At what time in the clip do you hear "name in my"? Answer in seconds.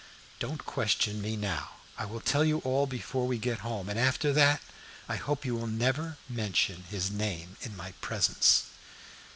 7.11-7.91